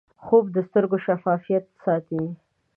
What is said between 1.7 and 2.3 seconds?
ساتي